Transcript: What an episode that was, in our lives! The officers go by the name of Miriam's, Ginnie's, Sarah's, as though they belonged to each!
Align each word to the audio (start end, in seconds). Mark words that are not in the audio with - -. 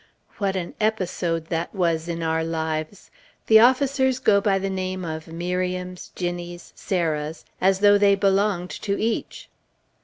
What 0.39 0.55
an 0.55 0.73
episode 0.81 1.45
that 1.49 1.75
was, 1.75 2.07
in 2.09 2.23
our 2.23 2.43
lives! 2.43 3.11
The 3.45 3.59
officers 3.59 4.17
go 4.17 4.41
by 4.41 4.57
the 4.57 4.67
name 4.67 5.05
of 5.05 5.27
Miriam's, 5.27 6.11
Ginnie's, 6.15 6.73
Sarah's, 6.75 7.45
as 7.61 7.81
though 7.81 7.99
they 7.99 8.15
belonged 8.15 8.71
to 8.81 8.99
each! 8.99 9.47